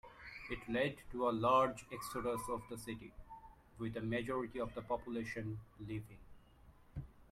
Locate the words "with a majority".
3.77-4.59